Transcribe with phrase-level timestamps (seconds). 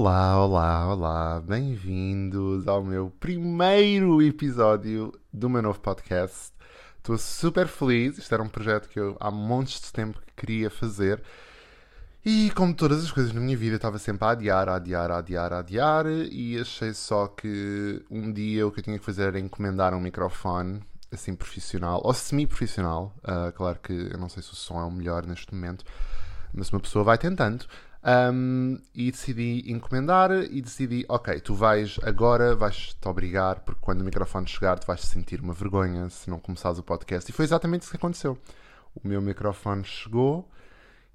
[0.00, 6.52] Olá, olá, olá, bem-vindos ao meu primeiro episódio do meu novo podcast.
[6.98, 10.70] Estou super feliz, isto era um projeto que eu há montes de tempo que queria
[10.70, 11.20] fazer
[12.24, 15.18] e como todas as coisas na minha vida estava sempre a adiar, a adiar, a
[15.18, 19.24] adiar, a adiar e achei só que um dia o que eu tinha que fazer
[19.24, 20.80] era encomendar um microfone
[21.10, 23.16] assim profissional ou semi-profissional.
[23.24, 25.84] Uh, claro que eu não sei se o som é o melhor neste momento,
[26.54, 27.66] mas uma pessoa vai tentando.
[28.08, 34.04] Um, e decidi encomendar e decidi, ok, tu vais agora, vais-te obrigar, porque quando o
[34.04, 37.30] microfone chegar, tu vais sentir uma vergonha se não começares o podcast.
[37.30, 38.38] E foi exatamente isso que aconteceu.
[38.94, 40.48] O meu microfone chegou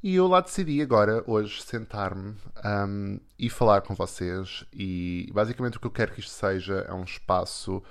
[0.04, 4.64] e eu lá decidi agora, hoje, sentar-me um, e falar com vocês.
[4.72, 7.82] E basicamente o que eu quero que isto seja é um espaço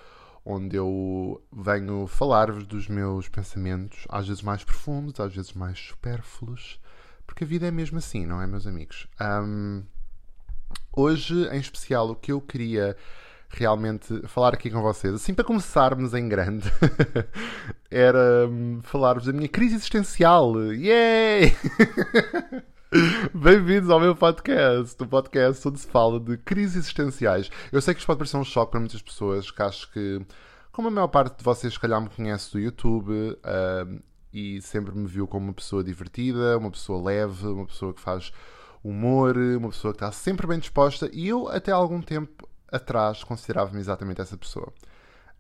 [0.45, 6.79] onde eu venho falar-vos dos meus pensamentos, às vezes mais profundos, às vezes mais supérfluos
[7.27, 9.07] porque a vida é mesmo assim, não é, meus amigos?
[9.21, 9.83] Um,
[10.93, 12.97] hoje, em especial, o que eu queria
[13.51, 16.71] realmente falar aqui com vocês, assim para começarmos em grande,
[17.91, 20.55] era um, falar-vos da minha crise existencial.
[20.73, 21.55] Yay!
[23.33, 27.51] Bem-vindos ao meu podcast, o podcast onde se fala de crises existenciais.
[27.71, 30.21] Eu sei que isto pode parecer um choque para muitas pessoas, que acho que,
[30.71, 34.03] como a maior parte de vocês, se calhar, me conhece do YouTube, uh,
[34.33, 38.33] e sempre me viu como uma pessoa divertida, uma pessoa leve, uma pessoa que faz
[38.83, 43.79] humor, uma pessoa que está sempre bem disposta e eu até algum tempo atrás considerava-me
[43.79, 44.73] exatamente essa pessoa.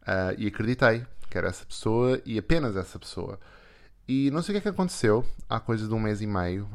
[0.03, 3.39] Uh, e acreditei que era essa pessoa e apenas essa pessoa.
[4.07, 6.69] E não sei o que é que aconteceu, há coisa de um mês e meio,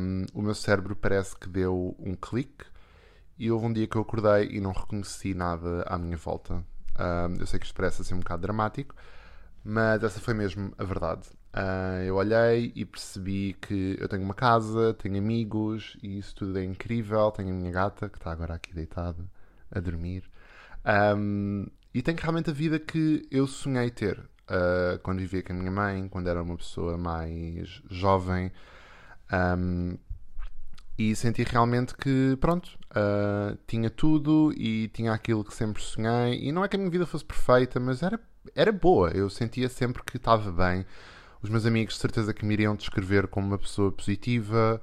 [0.00, 2.64] um, o meu cérebro parece que deu um clique
[3.38, 6.54] e houve um dia que eu acordei e não reconheci nada à minha volta.
[6.54, 8.94] Um, eu sei que isto parece assim um bocado dramático,
[9.64, 11.22] mas essa foi mesmo a verdade.
[11.54, 16.58] Uh, eu olhei e percebi que eu tenho uma casa, tenho amigos e isso tudo
[16.58, 17.30] é incrível.
[17.30, 19.24] Tenho a minha gata que está agora aqui deitada
[19.70, 20.24] a dormir.
[21.16, 25.56] Um, e tenho realmente a vida que eu sonhei ter uh, quando vivia com a
[25.56, 28.50] minha mãe, quando era uma pessoa mais jovem.
[29.32, 29.96] Um,
[30.98, 36.40] e senti realmente que, pronto, uh, tinha tudo e tinha aquilo que sempre sonhei.
[36.42, 38.18] E não é que a minha vida fosse perfeita, mas era,
[38.56, 39.10] era boa.
[39.10, 40.84] Eu sentia sempre que estava bem
[41.44, 44.80] os meus amigos, de certeza, que me iriam descrever como uma pessoa positiva,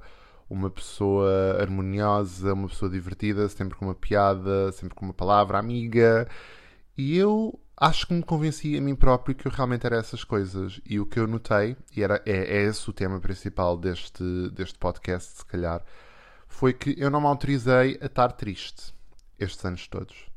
[0.48, 6.28] uma pessoa harmoniosa, uma pessoa divertida, sempre com uma piada, sempre com uma palavra amiga.
[6.96, 10.80] E eu acho que me convenci a mim próprio que eu realmente era essas coisas.
[10.88, 14.78] E o que eu notei, e era, é, é esse o tema principal deste, deste
[14.78, 15.82] podcast, se calhar,
[16.46, 18.94] foi que eu não me autorizei a estar triste
[19.36, 20.30] estes anos todos.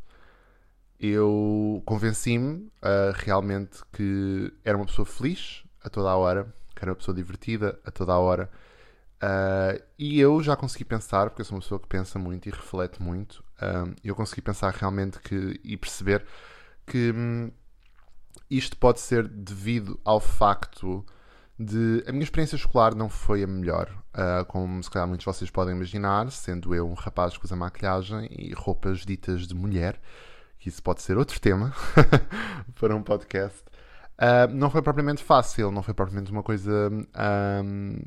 [0.99, 6.91] Eu convenci-me uh, realmente que era uma pessoa feliz, a toda a hora, que era
[6.91, 8.49] uma pessoa divertida a toda a hora.
[9.15, 12.51] Uh, e eu já consegui pensar, porque eu sou uma pessoa que pensa muito e
[12.51, 16.25] reflete muito, uh, eu consegui pensar realmente que, e perceber
[16.85, 17.49] que hum,
[18.49, 21.05] isto pode ser devido ao facto
[21.57, 25.31] de a minha experiência escolar não foi a melhor, uh, como se calhar muitos de
[25.31, 29.99] vocês podem imaginar, sendo eu um rapaz que usa maquilhagem e roupas ditas de mulher,
[30.59, 31.73] que isso pode ser outro tema
[32.77, 33.63] para um podcast.
[34.17, 37.97] Uh, não foi propriamente fácil, não foi propriamente uma coisa um,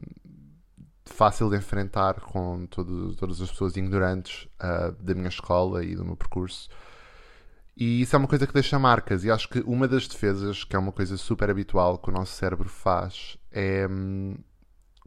[1.04, 6.04] fácil de enfrentar com todo, todas as pessoas ignorantes uh, da minha escola e do
[6.04, 6.68] meu percurso.
[7.76, 10.74] E isso é uma coisa que deixa marcas, e acho que uma das defesas, que
[10.74, 14.36] é uma coisa super habitual que o nosso cérebro faz, é um,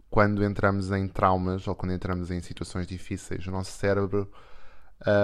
[0.10, 4.32] quando entramos em traumas ou quando entramos em situações difíceis, o nosso cérebro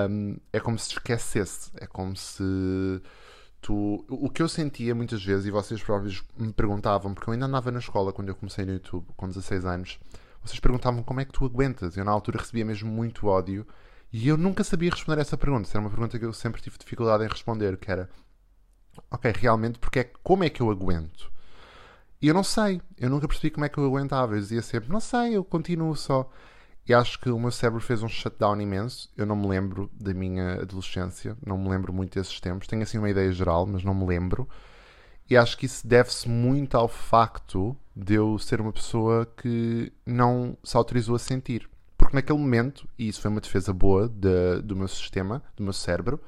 [0.10, 2.44] um, é como se esquecesse, é como se
[3.74, 7.72] o que eu sentia muitas vezes, e vocês próprios me perguntavam, porque eu ainda andava
[7.72, 10.00] na escola quando eu comecei no YouTube, com 16 anos,
[10.44, 11.98] vocês perguntavam como é que tu aguentas.
[11.98, 13.68] Eu na altura recebia mesmo muito ódio
[14.12, 15.70] e eu nunca sabia responder essa pergunta.
[15.72, 18.10] Era uma pergunta que eu sempre tive dificuldade em responder, que era
[19.12, 21.32] ok, realmente, porque é, como é que eu aguento?
[22.22, 24.36] E eu não sei, eu nunca percebi como é que eu aguentava.
[24.36, 26.30] Eu dizia sempre, não sei, eu continuo só.
[26.88, 29.10] E acho que o meu cérebro fez um shutdown imenso.
[29.18, 32.66] Eu não me lembro da minha adolescência, não me lembro muito desses tempos.
[32.66, 34.48] Tenho assim uma ideia geral, mas não me lembro.
[35.30, 40.58] E acho que isso deve-se muito ao facto de eu ser uma pessoa que não
[40.64, 41.70] se autorizou a sentir.
[41.98, 45.74] Porque naquele momento, e isso foi uma defesa boa de, do meu sistema, do meu
[45.74, 46.22] cérebro,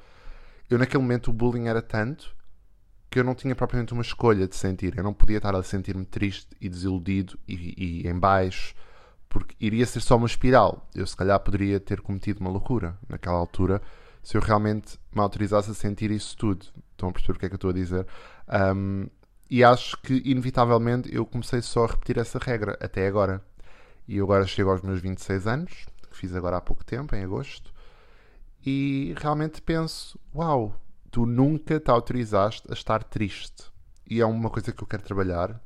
[0.68, 2.36] eu naquele momento o bullying era tanto
[3.08, 4.94] que eu não tinha propriamente uma escolha de sentir.
[4.94, 8.74] Eu não podia estar a sentir-me triste e desiludido e, e em baixo
[9.30, 10.86] porque iria ser só uma espiral.
[10.94, 13.80] Eu, se calhar, poderia ter cometido uma loucura naquela altura
[14.22, 16.66] se eu realmente me autorizasse a sentir isso tudo.
[16.90, 18.06] Estão a perceber o que é que eu estou a dizer?
[18.76, 19.06] Um,
[19.48, 23.42] e acho que, inevitavelmente, eu comecei só a repetir essa regra até agora.
[24.06, 27.24] E eu agora chego aos meus 26 anos, que fiz agora há pouco tempo, em
[27.24, 27.72] agosto,
[28.64, 30.76] e realmente penso: uau,
[31.10, 33.70] tu nunca te autorizaste a estar triste.
[34.08, 35.60] E é uma coisa que eu quero trabalhar.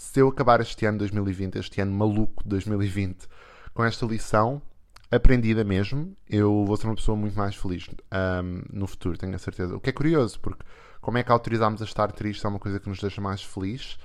[0.00, 3.28] Se eu acabar este ano 2020, este ano maluco de 2020,
[3.74, 4.62] com esta lição
[5.10, 9.38] aprendida mesmo, eu vou ser uma pessoa muito mais feliz um, no futuro, tenho a
[9.38, 9.76] certeza.
[9.76, 10.64] O que é curioso, porque
[11.02, 13.98] como é que autorizámos a estar triste é uma coisa que nos deixa mais feliz.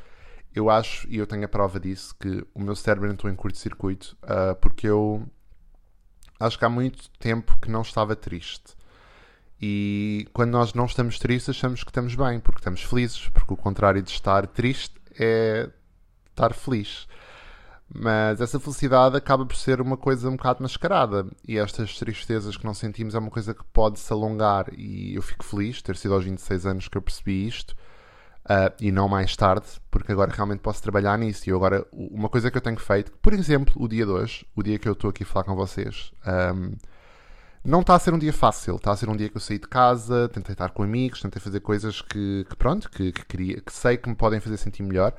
[0.54, 4.18] Eu acho, e eu tenho a prova disso, que o meu cérebro entrou em curto-circuito
[4.24, 5.26] uh, porque eu
[6.42, 8.76] acho que há muito tempo que não estava triste.
[9.62, 13.58] E quando nós não estamos tristes, achamos que estamos bem, porque estamos felizes, porque o
[13.58, 15.70] contrário de estar triste é
[16.36, 17.08] estar feliz.
[17.94, 21.28] Mas essa felicidade acaba por ser uma coisa um bocado mascarada.
[21.48, 24.68] E estas tristezas que não sentimos é uma coisa que pode se alongar.
[24.76, 27.76] E eu fico feliz de ter sido aos 26 anos que eu percebi isto.
[28.46, 31.50] Uh, e não mais tarde, porque agora realmente posso trabalhar nisso.
[31.50, 34.62] E agora, uma coisa que eu tenho feito, por exemplo, o dia de hoje, o
[34.62, 36.12] dia que eu estou aqui a falar com vocês,
[36.56, 36.74] um,
[37.64, 38.76] não está a ser um dia fácil.
[38.76, 41.42] Está a ser um dia que eu saí de casa, tentei estar com amigos, tentei
[41.42, 44.84] fazer coisas que, que pronto, que, que, queria, que sei que me podem fazer sentir
[44.84, 45.14] melhor.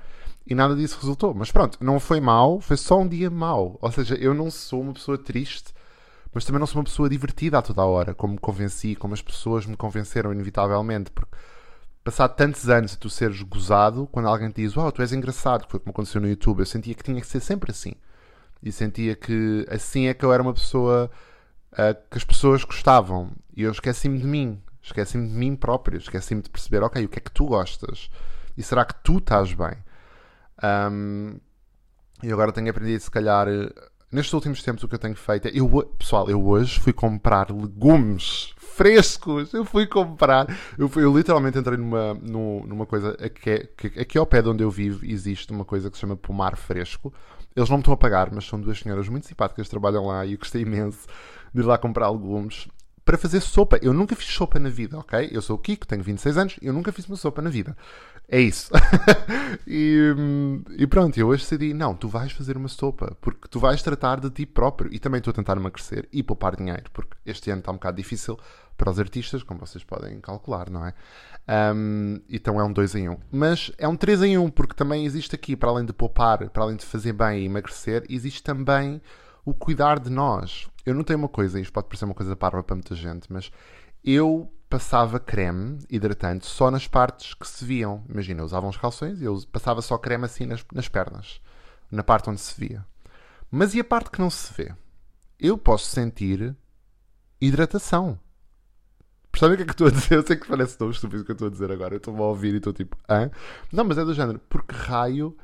[0.47, 1.35] E nada disso resultou.
[1.35, 3.79] Mas pronto, não foi mal, foi só um dia mau.
[3.81, 5.75] Ou seja, eu não sou uma pessoa triste,
[6.33, 9.15] mas também não sou uma pessoa divertida a toda a hora, como me convenci, como
[9.15, 11.11] as pessoas me convenceram inevitavelmente.
[11.11, 11.37] Porque
[12.05, 15.67] passado tantos anos e tu seres gozado, quando alguém te diz, uau, tu és engraçado,
[15.69, 17.95] foi como aconteceu no YouTube, eu sentia que tinha que ser sempre assim.
[18.63, 21.11] E sentia que assim é que eu era uma pessoa
[21.73, 23.33] uh, que as pessoas gostavam.
[23.57, 24.63] E eu esqueci-me de mim.
[24.81, 25.99] Esqueci-me de mim próprio.
[25.99, 28.09] Esqueci-me de perceber, ok, o que é que tu gostas?
[28.57, 29.77] E será que tu estás bem?
[30.63, 31.39] Um,
[32.23, 33.47] e agora tenho aprendido, se calhar,
[34.11, 35.51] nestes últimos tempos, o que eu tenho feito é.
[35.55, 35.69] Eu,
[35.99, 39.53] pessoal, eu hoje fui comprar legumes frescos.
[39.53, 40.47] Eu fui comprar.
[40.79, 43.17] Eu, fui, eu literalmente entrei numa, numa coisa.
[43.23, 46.17] Aqui, é, aqui ao pé de onde eu vivo existe uma coisa que se chama
[46.17, 47.13] pomar fresco.
[47.55, 50.27] Eles não me estão a pagar, mas são duas senhoras muito simpáticas que trabalham lá
[50.27, 51.07] e eu gostei imenso
[51.55, 52.69] de ir lá comprar legumes
[53.07, 53.79] para fazer sopa.
[53.81, 55.31] Eu nunca fiz sopa na vida, ok?
[55.33, 57.77] Eu sou o Kiko, tenho 26 anos eu nunca fiz uma sopa na vida.
[58.29, 58.73] É isso.
[59.65, 60.13] e,
[60.77, 64.19] e, pronto, eu hoje decidi: não, tu vais fazer uma sopa, porque tu vais tratar
[64.19, 64.93] de ti próprio.
[64.93, 67.97] E também estou a tentar emagrecer e poupar dinheiro, porque este ano está um bocado
[67.97, 68.37] difícil
[68.77, 70.93] para os artistas, como vocês podem calcular, não é?
[71.73, 73.13] Um, então é um 2 em 1.
[73.13, 73.19] Um.
[73.31, 76.51] Mas é um 3 em 1, um, porque também existe aqui, para além de poupar,
[76.51, 79.01] para além de fazer bem e emagrecer, existe também
[79.47, 80.69] o cuidar de nós.
[80.85, 83.51] Eu não tenho uma coisa, isto pode parecer uma coisa parva para muita gente, mas
[84.05, 88.05] eu passava creme hidratante só nas partes que se viam.
[88.09, 91.41] Imagina, eu usava uns calções e eu passava só creme assim nas, nas pernas,
[91.91, 92.85] na parte onde se via.
[93.51, 94.75] Mas e a parte que não se vê?
[95.39, 96.57] Eu posso sentir
[97.41, 98.19] hidratação.
[99.31, 100.15] Percebem o que é que estou a dizer?
[100.17, 101.95] Eu sei que parece tão estúpido o que eu estou a dizer agora.
[101.95, 103.31] Eu estou a ouvir e estou tipo, hã?
[103.71, 104.41] Não, mas é do género.
[104.49, 105.37] Porque raio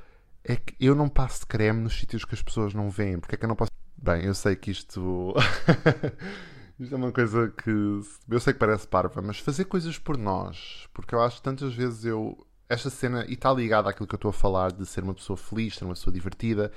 [0.42, 3.20] é que eu não passo creme nos sítios que as pessoas não veem?
[3.20, 3.70] Porque é que eu não posso.
[4.02, 5.32] Bem, eu sei que isto.
[6.76, 10.88] Isto é uma coisa que eu sei que parece parva, mas fazer coisas por nós,
[10.92, 12.36] porque eu acho que tantas vezes eu.
[12.68, 15.36] Esta cena, e está ligada àquilo que eu estou a falar de ser uma pessoa
[15.36, 16.72] feliz, ser uma pessoa divertida,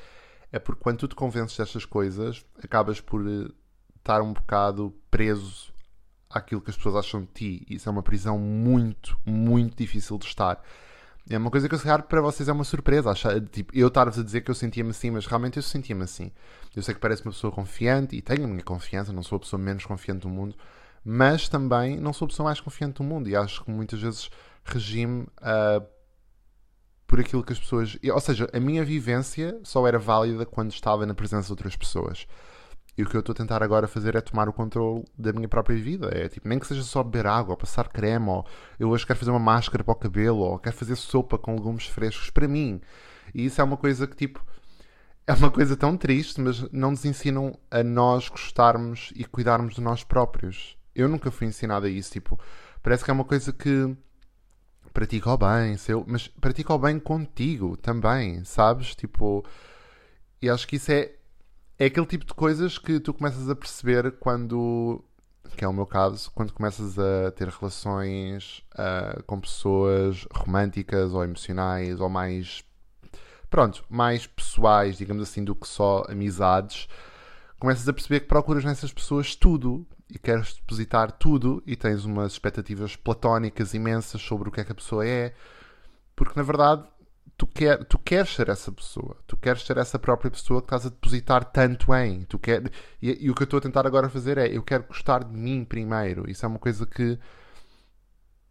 [0.51, 3.49] é porque quando tu te convences destas coisas, acabas por eh,
[3.97, 5.73] estar um bocado preso
[6.29, 7.65] àquilo que as pessoas acham de ti.
[7.67, 10.61] Isso é uma prisão muito, muito difícil de estar.
[11.27, 13.09] É uma coisa que eu se para vocês é uma surpresa.
[13.09, 16.31] Achar, tipo, eu estar-vos a dizer que eu sentia-me assim, mas realmente eu sentia-me assim.
[16.75, 19.39] Eu sei que parece uma pessoa confiante e tenho a minha confiança, não sou a
[19.39, 20.55] pessoa menos confiante do mundo,
[21.03, 24.29] mas também não sou a pessoa mais confiante do mundo e acho que muitas vezes
[24.63, 25.85] regime uh,
[27.07, 27.97] por aquilo que as pessoas.
[28.03, 32.27] Ou seja, a minha vivência só era válida quando estava na presença de outras pessoas.
[32.97, 35.47] E o que eu estou a tentar agora fazer é tomar o controle da minha
[35.47, 36.09] própria vida.
[36.13, 38.45] É tipo, nem que seja só beber água, ou passar creme, ou
[38.79, 41.87] eu hoje quero fazer uma máscara para o cabelo, ou quero fazer sopa com legumes
[41.87, 42.79] frescos para mim.
[43.33, 44.45] E isso é uma coisa que, tipo,
[45.27, 49.81] é uma coisa tão triste, mas não nos ensinam a nós gostarmos e cuidarmos de
[49.81, 50.77] nós próprios.
[50.93, 52.11] Eu nunca fui ensinado a isso.
[52.11, 52.39] Tipo,
[52.81, 53.95] parece que é uma coisa que
[54.93, 58.95] pratica o bem, seu, mas pratica o bem contigo também, sabes?
[58.95, 59.43] Tipo,
[60.41, 61.11] e acho que isso é
[61.77, 65.03] é aquele tipo de coisas que tu começas a perceber quando,
[65.57, 71.23] que é o meu caso, quando começas a ter relações uh, com pessoas românticas ou
[71.23, 72.63] emocionais ou mais,
[73.49, 76.87] pronto, mais pessoais, digamos assim, do que só amizades,
[77.59, 82.33] começas a perceber que procuras nessas pessoas tudo e queres depositar tudo e tens umas
[82.33, 85.33] expectativas platónicas imensas sobre o que é que a pessoa é,
[86.15, 86.85] porque na verdade
[87.37, 90.85] tu, quer, tu queres ser essa pessoa, tu queres ser essa própria pessoa que estás
[90.85, 92.21] a depositar tanto em.
[92.23, 94.85] Tu quer, e, e o que eu estou a tentar agora fazer é eu quero
[94.87, 96.29] gostar de mim primeiro.
[96.29, 97.19] Isso é uma coisa que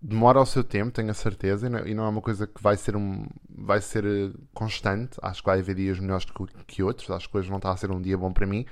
[0.00, 2.94] demora o seu tempo, tenho a certeza, e não é uma coisa que vai ser,
[2.94, 5.16] um, vai ser eh, constante.
[5.22, 6.32] Acho que vai haver dias melhores que,
[6.66, 8.66] que outros, acho que hoje não está a ser um dia bom para mim.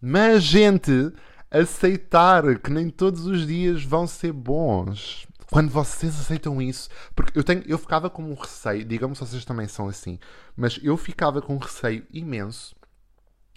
[0.00, 1.12] Mas, gente,
[1.50, 5.28] aceitar que nem todos os dias vão ser bons.
[5.54, 9.44] Quando vocês aceitam isso, porque eu tenho, eu ficava com um receio, digamos se vocês
[9.44, 10.18] também são assim,
[10.56, 12.74] mas eu ficava com um receio imenso.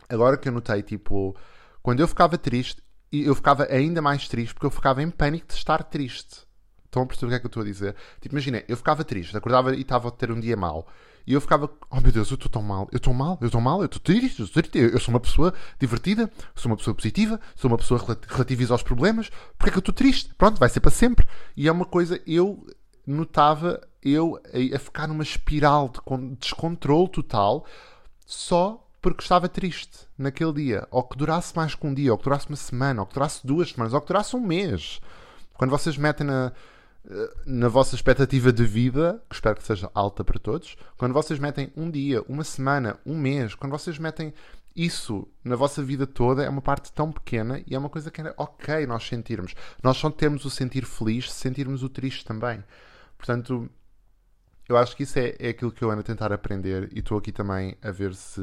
[0.07, 1.35] Agora que eu notei, tipo,
[1.81, 5.55] quando eu ficava triste, eu ficava ainda mais triste porque eu ficava em pânico de
[5.55, 6.45] estar triste.
[6.88, 7.96] Estão a perceber o que é que eu estou a dizer?
[8.20, 10.88] Tipo, imagina, eu ficava triste, acordava e estava a ter um dia mau.
[11.27, 13.60] E eu ficava, oh meu Deus, eu estou tão mal, eu estou mal, eu estou
[13.60, 17.38] mal, eu estou triste, eu, triste, eu sou uma pessoa divertida, sou uma pessoa positiva,
[17.53, 20.34] sou uma pessoa que relativiza aos problemas, porque é que eu estou triste?
[20.36, 21.27] Pronto, vai ser para sempre.
[21.56, 22.65] E é uma coisa, eu
[23.06, 24.39] notava eu
[24.74, 27.65] a, ficar numa espiral de descontrole total
[28.25, 32.24] só porque estava triste naquele dia, ou que durasse mais que um dia, ou que
[32.24, 35.00] durasse uma semana, ou que durasse duas semanas, ou que durasse um mês.
[35.53, 36.51] Quando vocês metem na,
[37.45, 41.71] na vossa expectativa de vida, que espero que seja alta para todos, quando vocês metem
[41.75, 44.33] um dia, uma semana, um mês, quando vocês metem
[44.75, 48.21] isso na vossa vida toda, é uma parte tão pequena e é uma coisa que
[48.21, 49.55] é ok nós sentirmos.
[49.81, 52.63] Nós só temos o sentir feliz se sentirmos o triste também.
[53.17, 53.69] Portanto,
[54.67, 57.17] eu acho que isso é, é aquilo que eu ando a tentar aprender e estou
[57.17, 58.41] aqui também a ver se.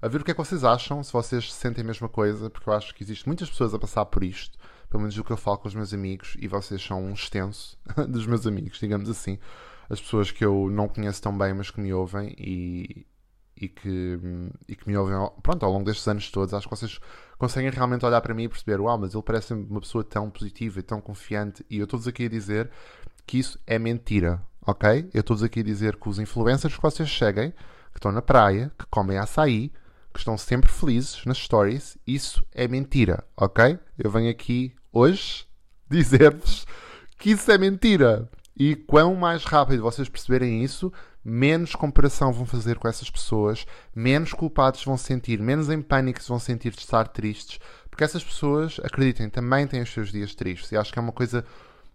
[0.00, 2.68] a ver o que é que vocês acham, se vocês sentem a mesma coisa, porque
[2.68, 4.56] eu acho que existem muitas pessoas a passar por isto
[4.92, 7.78] pelo menos o que eu falo com os meus amigos, e vocês são um extenso
[8.06, 9.38] dos meus amigos, digamos assim.
[9.88, 13.06] As pessoas que eu não conheço tão bem, mas que me ouvem e,
[13.56, 14.18] e, que,
[14.68, 16.52] e que me ouvem pronto, ao longo destes anos todos.
[16.52, 17.00] Acho que vocês
[17.38, 20.78] conseguem realmente olhar para mim e perceber: uau, mas ele parece uma pessoa tão positiva
[20.78, 21.64] e tão confiante.
[21.70, 22.70] E eu estou-vos aqui a dizer
[23.26, 25.08] que isso é mentira, ok?
[25.14, 28.70] Eu estou-vos aqui a dizer que os influencers que vocês seguem, que estão na praia,
[28.78, 29.72] que comem açaí,
[30.12, 33.78] que estão sempre felizes nas stories, isso é mentira, ok?
[33.98, 35.46] Eu venho aqui hoje
[35.88, 36.66] dizer-vos
[37.18, 38.28] que isso é mentira.
[38.54, 40.92] E quão mais rápido vocês perceberem isso,
[41.24, 46.28] menos comparação vão fazer com essas pessoas, menos culpados vão sentir, menos em pânico se
[46.28, 47.58] vão sentir de estar tristes,
[47.88, 50.70] porque essas pessoas, acreditem, também têm os seus dias tristes.
[50.72, 51.44] E acho que é uma coisa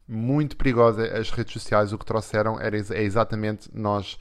[0.08, 1.04] muito perigosa.
[1.18, 4.18] As redes sociais o que trouxeram era, é exatamente nós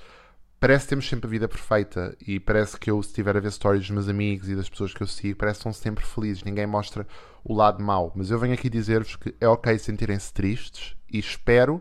[0.59, 3.53] parece que temos sempre a vida perfeita e parece que eu, se estiver a ver
[3.53, 6.43] stories dos meus amigos e das pessoas que eu sigo, parece que estão sempre felizes,
[6.43, 7.07] ninguém mostra
[7.49, 8.13] o lado mau.
[8.15, 11.81] Mas eu venho aqui dizer-vos que é ok sentirem-se tristes e espero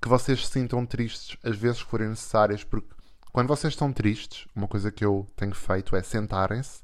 [0.00, 2.88] que vocês se sintam tristes às vezes que forem necessárias, porque
[3.32, 6.82] quando vocês estão tristes, uma coisa que eu tenho feito é sentarem-se,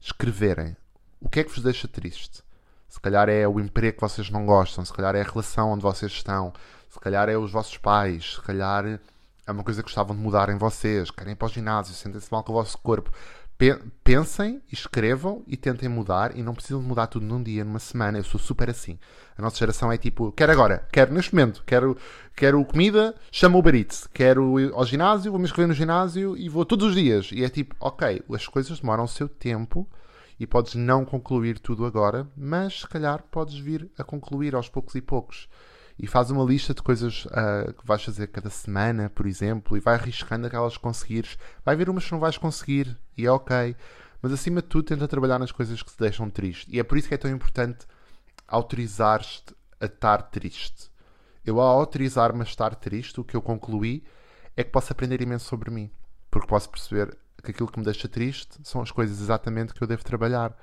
[0.00, 0.74] escreverem
[1.20, 2.42] o que é que vos deixa triste.
[2.88, 5.82] Se calhar é o emprego que vocês não gostam, se calhar é a relação onde
[5.82, 6.54] vocês estão,
[6.88, 8.98] se calhar é os vossos pais, se calhar
[9.46, 12.32] é uma coisa que gostavam de mudar em vocês, querem ir para o ginásio, sentem-se
[12.32, 13.12] mal com o vosso corpo.
[14.04, 18.18] Pensem, escrevam e tentem mudar e não precisam mudar tudo num dia, numa semana.
[18.18, 18.98] Eu sou super assim.
[19.36, 21.96] A nossa geração é tipo, quero agora, quero neste momento, quero,
[22.36, 26.50] quero comida, chama o Eats, quero ir ao ginásio, vou me inscrever no ginásio e
[26.50, 27.30] vou todos os dias.
[27.32, 29.88] E é tipo, ok, as coisas demoram o seu tempo
[30.38, 34.94] e podes não concluir tudo agora, mas se calhar podes vir a concluir aos poucos
[34.94, 35.48] e poucos
[35.98, 39.80] e faz uma lista de coisas uh, que vais fazer cada semana, por exemplo, e
[39.80, 41.38] vai arriscando aquelas que conseguires.
[41.64, 43.74] Vai ver umas que não vais conseguir e é ok.
[44.20, 46.66] Mas acima de tudo, tenta trabalhar nas coisas que te deixam triste.
[46.70, 47.86] E é por isso que é tão importante
[48.46, 50.90] autorizar-te a estar triste.
[51.44, 54.04] Eu, ao autorizar-me a estar triste, o que eu concluí
[54.56, 55.90] é que posso aprender imenso sobre mim.
[56.30, 59.86] Porque posso perceber que aquilo que me deixa triste são as coisas exatamente que eu
[59.86, 60.54] devo trabalhar.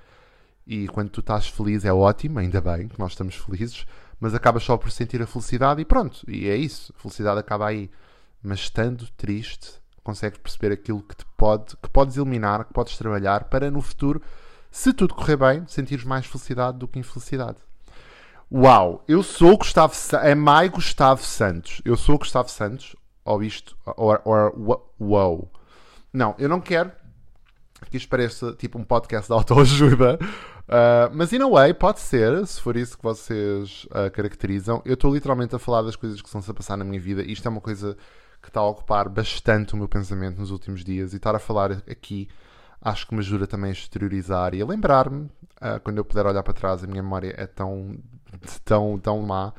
[0.68, 3.86] E quando tu estás feliz é ótimo, ainda bem que nós estamos felizes,
[4.24, 7.68] mas acabas só por sentir a felicidade e pronto, e é isso, a felicidade acaba
[7.68, 7.92] aí.
[8.42, 13.44] Mas estando triste, consegues perceber aquilo que te pode, que podes eliminar, que podes trabalhar
[13.50, 14.22] para no futuro,
[14.72, 17.58] se tudo correr bem, sentires mais felicidade do que infelicidade.
[18.50, 21.82] Uau, eu sou Gustavo é Mai Gustavo Santos.
[21.84, 25.52] Eu sou Gustavo Santos, ou isto, ou, ou uau.
[26.14, 26.94] Não, eu não quero
[27.92, 30.18] que isto pareça tipo um podcast de autoajuda,
[30.68, 34.82] Uh, mas, in a way, pode ser, se for isso que vocês uh, caracterizam.
[34.86, 37.22] Eu estou literalmente a falar das coisas que estão-se a passar na minha vida.
[37.22, 37.98] Isto é uma coisa
[38.42, 41.14] que está a ocupar bastante o meu pensamento nos últimos dias.
[41.14, 42.30] E estar a falar aqui
[42.82, 45.26] acho que me ajuda também a exteriorizar e a lembrar-me.
[45.62, 47.98] Uh, quando eu puder olhar para trás, a minha memória é tão,
[48.66, 49.54] tão, tão má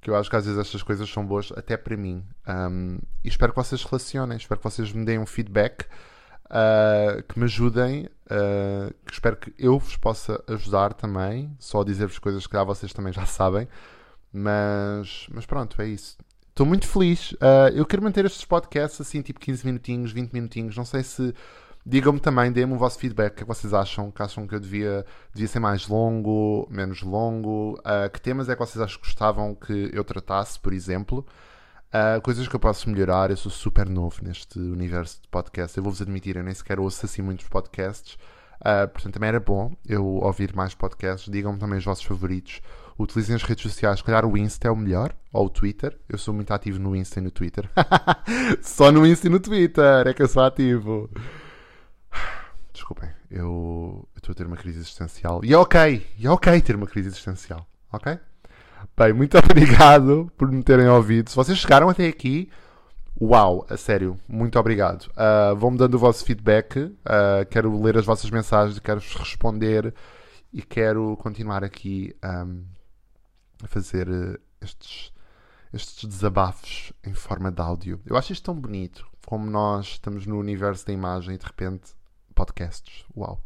[0.00, 2.22] que eu acho que às vezes estas coisas são boas até para mim.
[2.46, 5.86] Um, e espero que vocês relacionem, espero que vocês me deem um feedback
[6.54, 11.54] uh, que me ajudem, uh, que espero que eu vos possa ajudar também.
[11.58, 13.68] Só dizer-vos coisas que já vocês também já sabem.
[14.32, 16.16] Mas, mas pronto, é isso.
[16.48, 17.32] Estou muito feliz.
[17.32, 20.76] Uh, eu quero manter estes podcasts assim, tipo 15 minutinhos, 20 minutinhos.
[20.76, 21.34] Não sei se.
[21.86, 23.32] Digam-me também, deem-me o vosso feedback.
[23.32, 24.10] O que, é que vocês acham?
[24.10, 27.78] Que acham que eu devia, devia ser mais longo, menos longo?
[27.80, 31.26] Uh, que temas é que vocês acham que gostavam que eu tratasse, por exemplo?
[31.94, 33.30] Uh, coisas que eu posso melhorar.
[33.30, 35.76] Eu sou super novo neste universo de podcast.
[35.76, 38.14] Eu vou-vos admitir, eu nem sequer ouço assim muitos podcasts.
[38.60, 41.32] Uh, portanto, também era bom eu ouvir mais podcasts.
[41.32, 42.60] Digam-me também os vossos favoritos.
[42.98, 44.00] Utilizem as redes sociais.
[44.00, 45.14] Se calhar o Insta é o melhor.
[45.32, 45.96] Ou o Twitter.
[46.08, 47.70] Eu sou muito ativo no Insta e no Twitter.
[48.60, 51.08] Só no Insta e no Twitter é que eu sou ativo.
[52.72, 55.44] Desculpem, eu estou a ter uma crise existencial.
[55.44, 58.18] E é ok, e é ok ter uma crise existencial, ok?
[58.96, 61.30] Bem, muito obrigado por me terem ouvido.
[61.30, 62.50] Se vocês chegaram até aqui,
[63.20, 65.10] uau, a sério, muito obrigado.
[65.12, 69.94] Uh, Vão-me dando o vosso feedback, uh, quero ler as vossas mensagens, quero-vos responder
[70.52, 72.64] e quero continuar aqui um,
[73.62, 75.12] a fazer uh, estes,
[75.72, 78.00] estes desabafos em forma de áudio.
[78.06, 81.94] Eu acho isto tão bonito, como nós estamos no universo da imagem e de repente
[82.34, 83.04] podcasts.
[83.16, 83.42] Uau!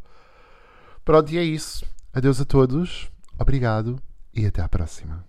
[1.05, 1.87] Pronto, e é isso.
[2.13, 4.03] Adeus a todos, obrigado
[4.39, 5.25] e até à próxima.